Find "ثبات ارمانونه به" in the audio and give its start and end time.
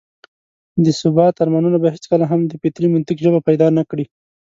1.01-1.87